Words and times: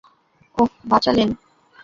ওহ, 0.57 0.69
বাঁচালেন। 0.85 1.29